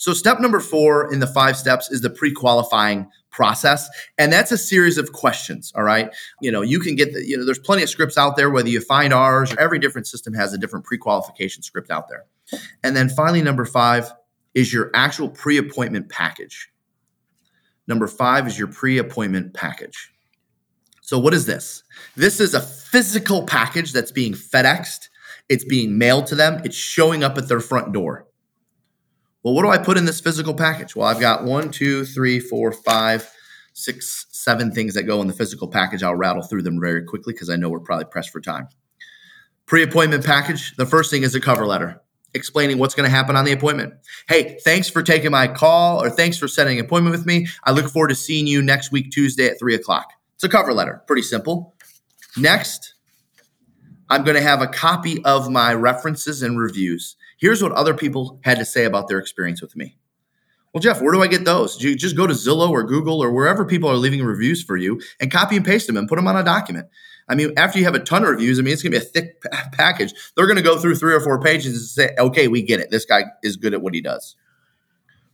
[0.05, 3.89] So, step number four in the five steps is the pre qualifying process.
[4.19, 5.73] And that's a series of questions.
[5.75, 6.15] All right.
[6.43, 8.69] You know, you can get the, you know, there's plenty of scripts out there, whether
[8.69, 12.27] you find ours, every different system has a different pre qualification script out there.
[12.83, 14.13] And then finally, number five
[14.53, 16.69] is your actual pre appointment package.
[17.87, 20.13] Number five is your pre appointment package.
[21.01, 21.83] So, what is this?
[22.15, 25.09] This is a physical package that's being FedExed,
[25.49, 28.27] it's being mailed to them, it's showing up at their front door.
[29.45, 30.97] Well, what do I put in this physical package?
[30.97, 33.31] Well, I've got one, two, three, four, five,
[33.75, 36.03] six, seven things that go in the physical package.
[36.03, 38.69] I'll rattle through them very quickly because I know we're probably pressed for time.
[39.67, 42.01] Pre appointment package the first thing is a cover letter
[42.33, 43.95] explaining what's going to happen on the appointment.
[44.29, 47.47] Hey, thanks for taking my call or thanks for setting an appointment with me.
[47.65, 50.11] I look forward to seeing you next week, Tuesday at three o'clock.
[50.35, 51.75] It's a cover letter, pretty simple.
[52.37, 52.95] Next,
[54.09, 57.17] I'm going to have a copy of my references and reviews.
[57.45, 59.99] Here's what other people had to say about their experience with me.
[60.73, 61.79] Well, Jeff, where do I get those?
[61.79, 64.99] You just go to Zillow or Google or wherever people are leaving reviews for you
[65.21, 66.89] and copy and paste them and put them on a document.
[67.29, 69.05] I mean, after you have a ton of reviews, I mean, it's going to be
[69.05, 70.15] a thick p- package.
[70.35, 72.91] They're going to go through three or four pages and say, okay, we get it.
[72.91, 74.37] This guy is good at what he does.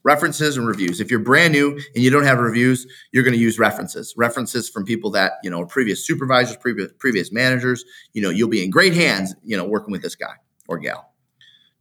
[0.02, 1.00] References and reviews.
[1.00, 4.14] If you're brand new and you don't have reviews, you're going to use references.
[4.16, 7.84] References from people that, you know, previous supervisors, previous, previous managers.
[8.14, 10.34] You know, you'll be in great hands, you know, working with this guy
[10.66, 11.09] or gal.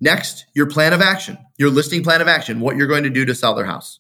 [0.02, 3.26] Next, your plan of action, your listing plan of action, what you're going to do
[3.26, 4.00] to sell their house.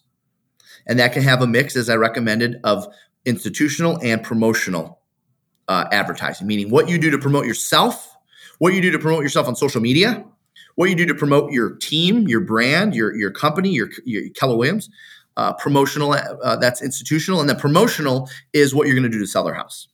[0.87, 2.87] And that can have a mix, as I recommended, of
[3.25, 4.99] institutional and promotional
[5.67, 8.15] uh, advertising, meaning what you do to promote yourself,
[8.59, 10.25] what you do to promote yourself on social media,
[10.75, 14.55] what you do to promote your team, your brand, your, your company, your, your Keller
[14.55, 14.89] Williams.
[15.37, 17.39] Uh, promotional, uh, that's institutional.
[17.39, 19.87] And then promotional is what you're going to do to sell their house.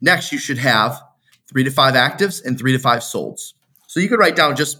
[0.00, 1.00] Next, you should have
[1.46, 3.52] three to five actives and three to five solds.
[3.86, 4.78] So you could write down just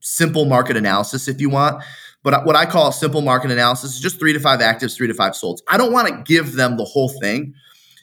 [0.00, 1.82] simple market analysis if you want.
[2.22, 5.14] But what I call simple market analysis is just three to five actives, three to
[5.14, 5.58] five solds.
[5.68, 7.54] I don't want to give them the whole thing.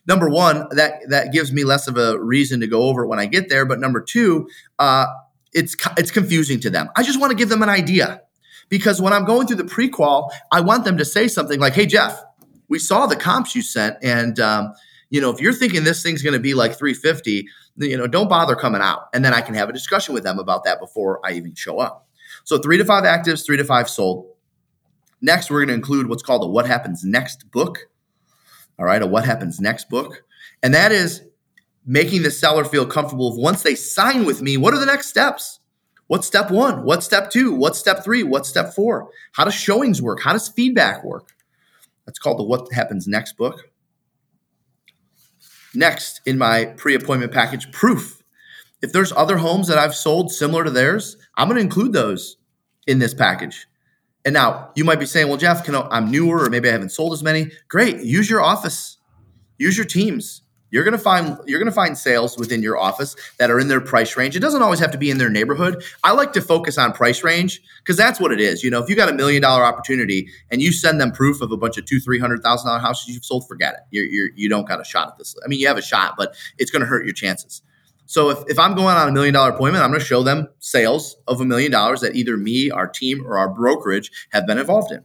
[0.08, 3.20] Number one, that that gives me less of a reason to go over it when
[3.20, 3.66] I get there.
[3.66, 5.06] But number two, uh,
[5.54, 6.90] it's it's confusing to them.
[6.96, 8.22] I just want to give them an idea
[8.70, 11.86] because when I'm going through the prequal, I want them to say something like, "Hey,
[11.86, 12.24] Jeff,
[12.70, 14.74] we saw the comps you sent, and um,
[15.10, 18.30] you know if you're thinking this thing's going to be like 350, you know, don't
[18.30, 21.20] bother coming out." And then I can have a discussion with them about that before
[21.26, 22.08] I even show up.
[22.44, 24.28] So three to five actives, three to five sold.
[25.22, 27.90] Next, we're going to include what's called a What Happens Next book.
[28.78, 30.24] All right, a What Happens Next book.
[30.62, 31.24] And that is
[31.86, 35.60] making the seller feel comfortable once they sign with me, what are the next steps?
[36.08, 36.84] What's step one?
[36.84, 37.54] What's step two?
[37.54, 38.24] What's step three?
[38.24, 39.10] What's step four?
[39.34, 40.22] How does showings work?
[40.22, 41.34] How does feedback work?
[42.06, 43.70] That's called the What Happens Next book.
[45.78, 48.24] Next, in my pre appointment package, proof.
[48.82, 52.38] If there's other homes that I've sold similar to theirs, I'm going to include those
[52.88, 53.68] in this package.
[54.26, 56.90] And now you might be saying, well, Jeff, I, I'm newer or maybe I haven't
[56.90, 57.52] sold as many.
[57.68, 58.00] Great.
[58.02, 58.98] Use your office,
[59.60, 60.42] use your teams.
[60.70, 64.18] You're gonna find you're gonna find sales within your office that are in their price
[64.18, 64.36] range.
[64.36, 65.84] It doesn't always have to be in their neighborhood.
[66.04, 68.64] I like to focus on price range because that's what it is.
[68.64, 71.52] You know, if you got a million dollar opportunity and you send them proof of
[71.52, 73.80] a bunch of two three hundred thousand dollar houses you've sold, forget it.
[73.92, 75.36] You're, you're you don't got a shot at this.
[75.44, 77.62] I mean, you have a shot, but it's gonna hurt your chances.
[78.08, 80.48] So if, if I'm going on a million dollar appointment, I'm going to show them
[80.60, 84.58] sales of a million dollars that either me, our team, or our brokerage have been
[84.58, 85.04] involved in.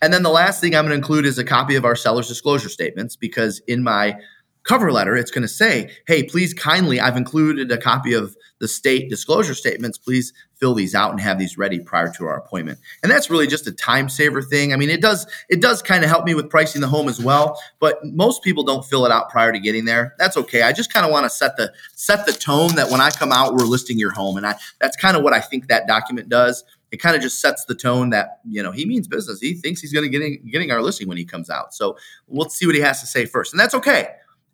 [0.00, 2.28] And then the last thing I'm going to include is a copy of our seller's
[2.28, 4.16] disclosure statements because in my
[4.64, 8.68] cover letter, it's going to say, hey, please kindly, I've included a copy of the
[8.68, 9.98] state disclosure statements.
[9.98, 12.78] Please fill these out and have these ready prior to our appointment.
[13.02, 14.72] And that's really just a time saver thing.
[14.72, 17.20] I mean, it does it does kind of help me with pricing the home as
[17.20, 20.14] well, but most people don't fill it out prior to getting there.
[20.18, 20.62] That's okay.
[20.62, 23.32] I just kind of want to set the set the tone that when I come
[23.32, 24.36] out, we're listing your home.
[24.36, 26.64] And I that's kind of what I think that document does.
[26.90, 29.40] It kind of just sets the tone that you know he means business.
[29.40, 31.74] He thinks he's going to getting getting our listing when he comes out.
[31.74, 31.96] So
[32.28, 34.08] let's see what he has to say first, and that's okay.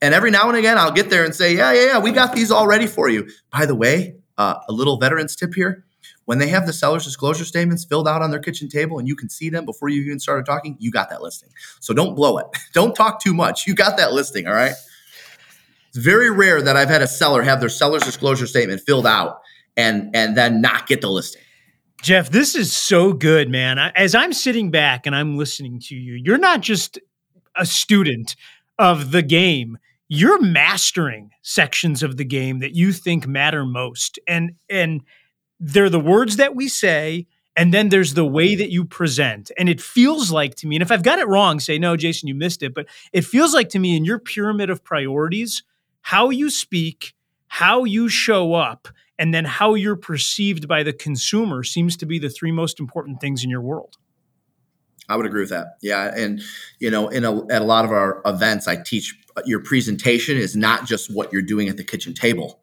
[0.04, 2.34] And every now and again, I'll get there and say, yeah, yeah, yeah, we got
[2.34, 3.26] these all ready for you.
[3.50, 5.86] By the way, uh, a little veterans tip here.
[6.26, 9.16] When they have the seller's disclosure statements filled out on their kitchen table and you
[9.16, 11.48] can see them before you even started talking, you got that listing.
[11.80, 12.46] So don't blow it.
[12.74, 13.66] Don't talk too much.
[13.66, 14.74] You got that listing, all right?
[15.88, 19.40] It's very rare that I've had a seller have their seller's disclosure statement filled out
[19.74, 21.40] and and then not get the listing.
[22.02, 23.78] Jeff, this is so good, man.
[23.78, 26.98] As I'm sitting back and I'm listening to you, you're not just
[27.56, 28.36] a student
[28.78, 34.18] of the game you're mastering sections of the game that you think matter most.
[34.28, 35.02] And and
[35.60, 39.50] they're the words that we say and then there's the way that you present.
[39.56, 42.28] And it feels like to me and if i've got it wrong say no jason
[42.28, 45.62] you missed it but it feels like to me in your pyramid of priorities
[46.02, 47.14] how you speak
[47.48, 48.88] how you show up
[49.18, 53.20] and then how you're perceived by the consumer seems to be the three most important
[53.20, 53.96] things in your world
[55.08, 55.76] I would agree with that.
[55.82, 56.42] Yeah, and
[56.78, 59.14] you know, in a, at a lot of our events, I teach
[59.44, 62.60] your presentation is not just what you're doing at the kitchen table.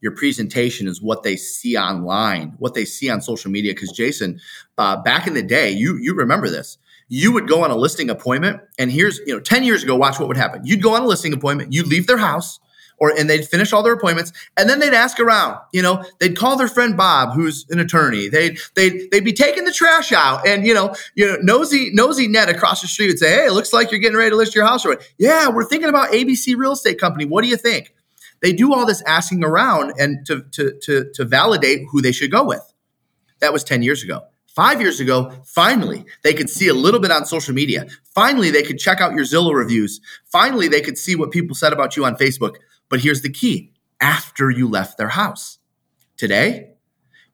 [0.00, 3.72] Your presentation is what they see online, what they see on social media.
[3.72, 4.40] Because Jason,
[4.76, 6.78] uh, back in the day, you you remember this.
[7.08, 10.18] You would go on a listing appointment, and here's you know, ten years ago, watch
[10.18, 10.62] what would happen.
[10.64, 12.58] You'd go on a listing appointment, you'd leave their house,
[12.98, 16.36] or and they'd finish all their appointments and then they'd ask around you know they'd
[16.36, 20.46] call their friend bob who's an attorney they'd they'd, they'd be taking the trash out
[20.46, 23.52] and you know you know nosy nosy ned across the street would say hey it
[23.52, 26.56] looks like you're getting ready to list your house or yeah we're thinking about abc
[26.56, 27.94] real estate company what do you think
[28.40, 32.30] they do all this asking around and to to to, to validate who they should
[32.30, 32.72] go with
[33.40, 34.22] that was 10 years ago
[34.54, 37.86] Five years ago, finally, they could see a little bit on social media.
[38.14, 40.00] Finally, they could check out your Zillow reviews.
[40.26, 42.54] Finally, they could see what people said about you on Facebook.
[42.94, 45.58] But here's the key after you left their house.
[46.16, 46.74] Today,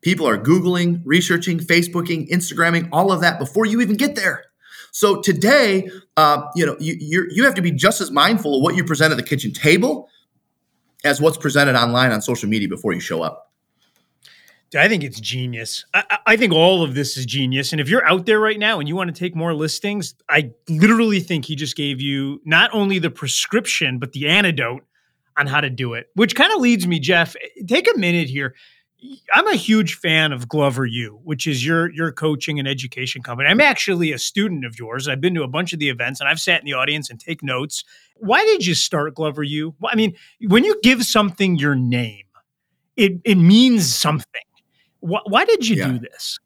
[0.00, 4.44] People are Googling, researching, Facebooking, Instagramming, all of that before you even get there.
[4.92, 8.74] So today, uh, you know, you you have to be just as mindful of what
[8.74, 10.08] you present at the kitchen table
[11.04, 13.52] as what's presented online on social media before you show up.
[14.74, 15.84] I think it's genius.
[15.92, 17.72] I, I, think all of this is genius.
[17.72, 20.52] And if you're out there right now and you want to take more listings, I
[20.68, 24.84] literally think he just gave you not only the prescription, but the antidote
[25.38, 27.34] on how to do it, which kind of leads me, Jeff.
[27.66, 28.54] Take a minute here.
[29.32, 33.48] I'm a huge fan of Glover U, which is your your coaching and education company.
[33.48, 35.08] I'm actually a student of yours.
[35.08, 37.18] I've been to a bunch of the events and I've sat in the audience and
[37.18, 37.82] take notes.
[38.16, 39.74] Why did you start Glover U?
[39.80, 40.14] Well, I mean,
[40.46, 42.24] when you give something your name,
[42.96, 44.42] it it means something.
[45.00, 45.88] Why, why did you yeah.
[45.88, 46.38] do this?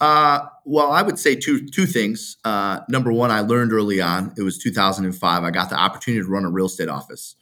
[0.00, 2.38] Uh, well, I would say two two things.
[2.44, 4.32] Uh, number one, I learned early on.
[4.36, 5.44] It was 2005.
[5.44, 7.36] I got the opportunity to run a real estate office.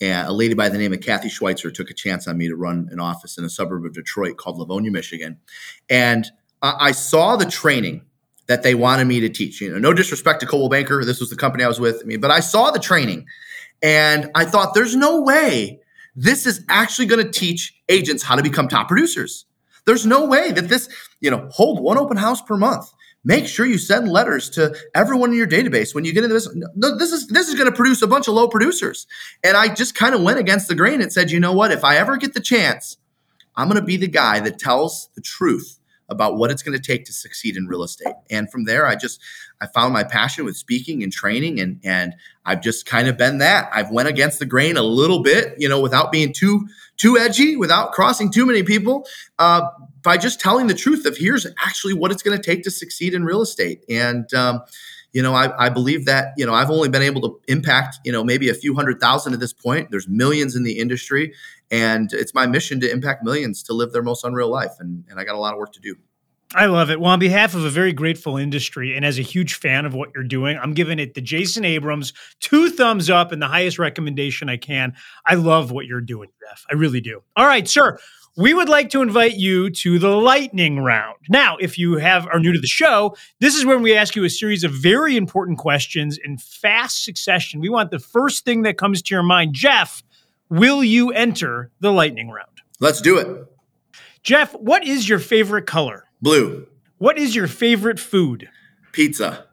[0.00, 2.56] And a lady by the name of Kathy Schweitzer took a chance on me to
[2.56, 5.38] run an office in a suburb of Detroit called Livonia, Michigan.
[5.88, 8.02] And I, I saw the training
[8.46, 9.60] that they wanted me to teach.
[9.60, 12.00] You know, no disrespect to Coldwell Banker, this was the company I was with.
[12.02, 13.26] I mean, but I saw the training,
[13.82, 15.80] and I thought, there's no way
[16.16, 19.46] this is actually going to teach agents how to become top producers.
[19.86, 20.88] There's no way that this,
[21.20, 22.92] you know, hold one open house per month
[23.24, 26.48] make sure you send letters to everyone in your database when you get into this.
[26.54, 29.06] No, this is this is going to produce a bunch of low producers.
[29.42, 31.72] And I just kind of went against the grain and said, you know what?
[31.72, 32.98] If I ever get the chance,
[33.56, 35.78] I'm going to be the guy that tells the truth
[36.10, 38.12] about what it's going to take to succeed in real estate.
[38.28, 39.20] And from there, I just
[39.60, 43.38] I found my passion with speaking and training, and and I've just kind of been
[43.38, 43.70] that.
[43.72, 47.56] I've went against the grain a little bit, you know, without being too too edgy,
[47.56, 49.06] without crossing too many people.
[49.38, 49.62] Uh,
[50.04, 53.14] by just telling the truth of here's actually what it's going to take to succeed
[53.14, 53.82] in real estate.
[53.88, 54.60] And, um,
[55.12, 58.12] you know, I, I, believe that, you know, I've only been able to impact, you
[58.12, 59.90] know, maybe a few hundred thousand at this point.
[59.90, 61.32] There's millions in the industry.
[61.70, 64.72] And it's my mission to impact millions to live their most unreal life.
[64.78, 65.96] And, and I got a lot of work to do.
[66.54, 67.00] I love it.
[67.00, 70.10] Well, on behalf of a very grateful industry and as a huge fan of what
[70.14, 74.48] you're doing, I'm giving it the Jason Abrams two thumbs up and the highest recommendation
[74.48, 74.94] I can.
[75.26, 76.64] I love what you're doing, Jeff.
[76.70, 77.22] I really do.
[77.36, 77.98] All right, sir
[78.36, 81.16] we would like to invite you to the lightning round.
[81.28, 84.24] Now, if you have are new to the show, this is when we ask you
[84.24, 87.60] a series of very important questions in fast succession.
[87.60, 89.54] We want the first thing that comes to your mind.
[89.54, 90.02] Jeff,
[90.48, 92.48] will you enter the lightning round?
[92.80, 93.46] Let's do it.
[94.22, 96.04] Jeff, what is your favorite color?
[96.24, 96.66] Blue.
[96.96, 98.48] What is your favorite food?
[98.92, 99.44] Pizza.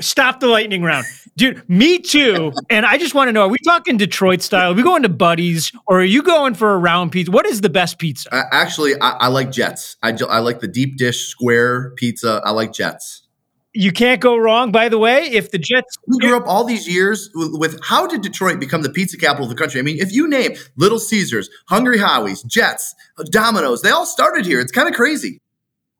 [0.00, 1.06] Stop the lightning round.
[1.36, 2.52] Dude, me too.
[2.70, 4.72] And I just want to know: Are we talking Detroit style?
[4.72, 7.30] Are we going to Buddy's, or are you going for a round pizza?
[7.30, 8.34] What is the best pizza?
[8.34, 9.96] Uh, actually, I, I, like Jets.
[10.02, 12.42] I, I like the deep dish square pizza.
[12.44, 13.28] I like Jets.
[13.72, 14.72] You can't go wrong.
[14.72, 18.08] By the way, if the Jets, we grew up all these years with, with, how
[18.08, 19.78] did Detroit become the pizza capital of the country?
[19.78, 22.96] I mean, if you name Little Caesars, Hungry Howie's, Jets,
[23.26, 24.58] Domino's, they all started here.
[24.58, 25.40] It's kind of crazy.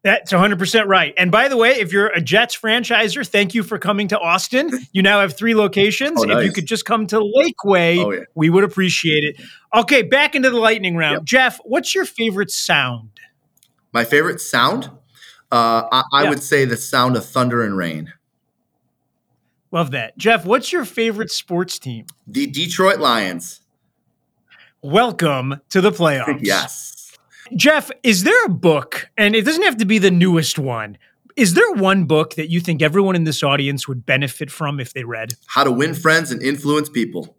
[0.03, 1.13] That's 100% right.
[1.19, 4.71] And by the way, if you're a Jets franchiser, thank you for coming to Austin.
[4.93, 6.21] You now have three locations.
[6.21, 6.39] Oh, nice.
[6.39, 8.21] If you could just come to Lakeway, oh, yeah.
[8.35, 9.41] we would appreciate it.
[9.75, 11.19] Okay, back into the lightning round.
[11.19, 11.25] Yep.
[11.25, 13.11] Jeff, what's your favorite sound?
[13.93, 14.91] My favorite sound?
[15.53, 18.13] Uh, I, I would say the sound of thunder and rain.
[19.71, 20.19] Love that.
[20.19, 22.07] Jeff, what's your favorite sports team?
[22.27, 23.61] The Detroit Lions.
[24.83, 26.41] Welcome to the playoffs.
[26.43, 27.00] yes.
[27.57, 30.99] Jeff, is there a book, and it doesn't have to be the newest one,
[31.37, 34.93] is there one book that you think everyone in this audience would benefit from if
[34.93, 35.35] they read?
[35.47, 37.37] How to Win Friends and Influence People.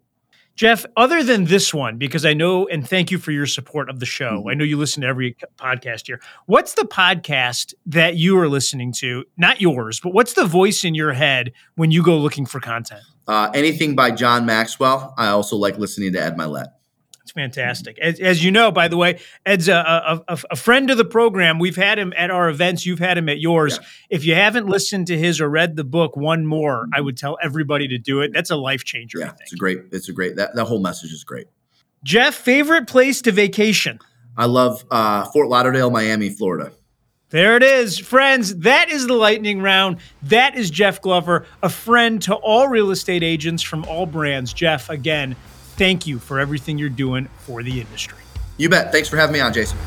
[0.54, 4.00] Jeff, other than this one, because I know and thank you for your support of
[4.00, 4.40] the show.
[4.40, 4.48] Mm-hmm.
[4.48, 6.20] I know you listen to every podcast here.
[6.46, 9.24] What's the podcast that you are listening to?
[9.38, 13.02] Not yours, but what's the voice in your head when you go looking for content?
[13.26, 15.14] Uh, anything by John Maxwell.
[15.16, 16.72] I also like listening to Ed Mylett.
[17.34, 17.98] Fantastic.
[17.98, 21.58] As, as, you know, by the way, Ed's a, a, a, friend of the program.
[21.58, 22.84] We've had him at our events.
[22.84, 23.78] You've had him at yours.
[23.80, 23.88] Yeah.
[24.10, 27.38] If you haven't listened to his or read the book, one more, I would tell
[27.42, 28.32] everybody to do it.
[28.34, 29.18] That's a life changer.
[29.18, 29.78] Yeah, it's a great.
[29.92, 30.36] It's a great.
[30.36, 31.46] That that whole message is great.
[32.04, 33.98] Jeff, favorite place to vacation?
[34.36, 36.72] I love uh, Fort Lauderdale, Miami, Florida.
[37.30, 38.56] There it is, friends.
[38.56, 39.98] That is the lightning round.
[40.24, 44.52] That is Jeff Glover, a friend to all real estate agents from all brands.
[44.52, 45.34] Jeff, again,
[45.76, 48.18] thank you for everything you're doing for the industry.
[48.56, 48.92] You bet.
[48.92, 49.78] Thanks for having me on, Jason.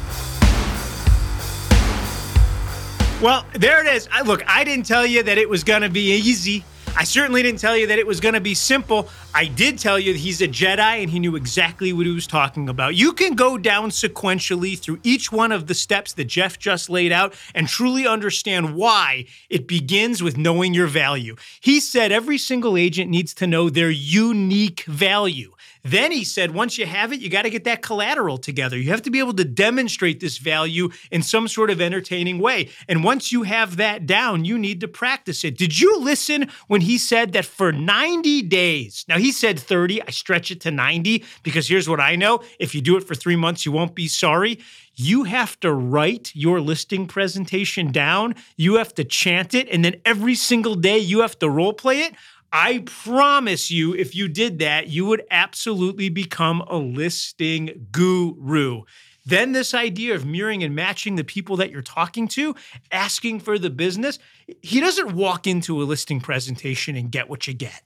[3.22, 4.10] Well, there it is.
[4.12, 6.66] I, look, I didn't tell you that it was going to be easy.
[6.98, 9.10] I certainly didn't tell you that it was going to be simple.
[9.38, 12.70] I did tell you he's a Jedi and he knew exactly what he was talking
[12.70, 12.96] about.
[12.96, 17.12] You can go down sequentially through each one of the steps that Jeff just laid
[17.12, 21.36] out and truly understand why it begins with knowing your value.
[21.60, 25.52] He said every single agent needs to know their unique value.
[25.86, 28.76] Then he said, once you have it, you got to get that collateral together.
[28.76, 32.70] You have to be able to demonstrate this value in some sort of entertaining way.
[32.90, 35.56] And once you have that down, you need to practice it.
[35.56, 39.06] Did you listen when he said that for 90 days?
[39.08, 40.04] Now, he said 30.
[40.04, 43.16] I stretch it to 90 because here's what I know if you do it for
[43.16, 44.60] three months, you won't be sorry.
[44.94, 48.36] You have to write your listing presentation down.
[48.56, 49.68] You have to chant it.
[49.70, 52.14] And then every single day, you have to role play it.
[52.54, 58.84] I promise you, if you did that, you would absolutely become a listing guru.
[59.26, 62.56] Then, this idea of mirroring and matching the people that you're talking to,
[62.92, 64.20] asking for the business,
[64.62, 67.82] he doesn't walk into a listing presentation and get what you get.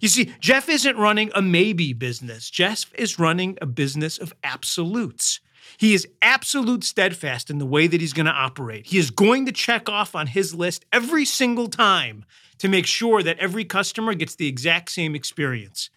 [0.00, 5.40] You see, Jeff isn't running a maybe business, Jeff is running a business of absolutes.
[5.76, 8.86] He is absolute steadfast in the way that he's going to operate.
[8.86, 12.24] He is going to check off on his list every single time
[12.58, 15.90] to make sure that every customer gets the exact same experience.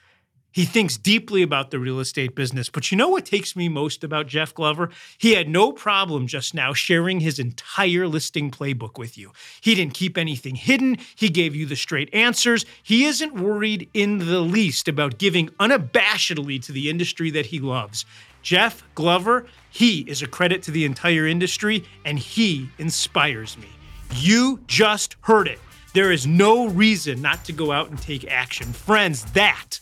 [0.56, 2.70] He thinks deeply about the real estate business.
[2.70, 4.90] But you know what takes me most about Jeff Glover?
[5.18, 9.34] He had no problem just now sharing his entire listing playbook with you.
[9.60, 12.66] He didn't keep anything hidden, he gave you the straight answers.
[12.82, 18.06] He isn't worried in the least about giving unabashedly to the industry that he loves.
[18.42, 23.68] Jeff Glover, he is a credit to the entire industry and he inspires me.
[24.14, 25.60] You just heard it.
[25.94, 28.72] There is no reason not to go out and take action.
[28.72, 29.82] Friends, that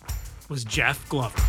[0.49, 1.41] was Jeff Glover.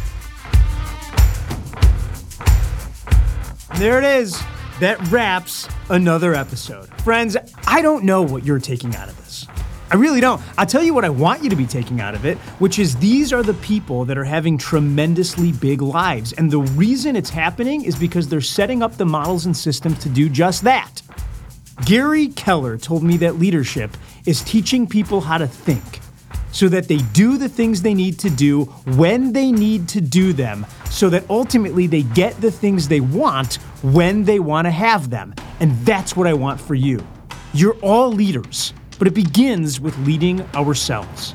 [3.76, 4.40] There it is.
[4.80, 6.88] That wraps another episode.
[7.02, 7.36] Friends,
[7.66, 9.46] I don't know what you're taking out of this.
[9.90, 10.40] I really don't.
[10.58, 12.96] I'll tell you what I want you to be taking out of it, which is
[12.96, 16.32] these are the people that are having tremendously big lives.
[16.32, 20.08] And the reason it's happening is because they're setting up the models and systems to
[20.08, 21.02] do just that.
[21.84, 26.00] Gary Keller told me that leadership is teaching people how to think
[26.54, 28.64] so that they do the things they need to do
[28.96, 33.56] when they need to do them, so that ultimately they get the things they want
[33.82, 35.34] when they want to have them.
[35.58, 37.04] And that's what I want for you.
[37.52, 41.34] You're all leaders, but it begins with leading ourselves.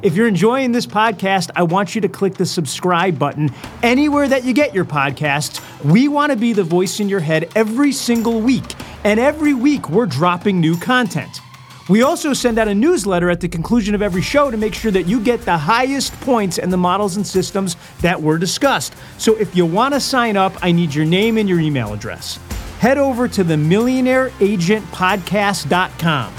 [0.00, 3.50] If you're enjoying this podcast, I want you to click the subscribe button
[3.82, 5.60] anywhere that you get your podcasts.
[5.84, 8.74] We want to be the voice in your head every single week,
[9.04, 11.40] and every week we're dropping new content.
[11.88, 14.90] We also send out a newsletter at the conclusion of every show to make sure
[14.90, 18.92] that you get the highest points and the models and systems that were discussed.
[19.16, 22.38] So if you want to sign up, I need your name and your email address.
[22.78, 26.34] Head over to the millionaireagentpodcast.com.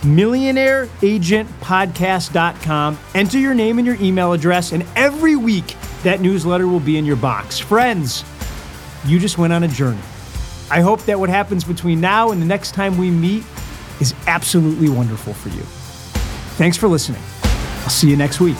[0.00, 2.98] Millionaireagentpodcast.com.
[3.14, 7.04] Enter your name and your email address, and every week that newsletter will be in
[7.04, 7.58] your box.
[7.58, 8.24] Friends,
[9.04, 10.00] you just went on a journey.
[10.70, 13.44] I hope that what happens between now and the next time we meet
[14.00, 15.62] is absolutely wonderful for you.
[16.56, 17.22] Thanks for listening.
[17.82, 18.56] I'll see you next week.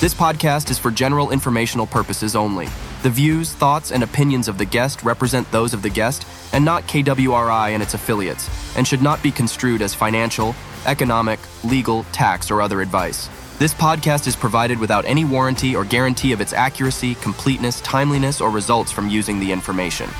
[0.00, 2.68] This podcast is for general informational purposes only.
[3.02, 6.84] The views, thoughts, and opinions of the guest represent those of the guest and not
[6.84, 10.54] KWRI and its affiliates, and should not be construed as financial,
[10.86, 13.28] economic, legal, tax, or other advice.
[13.58, 18.50] This podcast is provided without any warranty or guarantee of its accuracy, completeness, timeliness, or
[18.50, 20.10] results from using the information.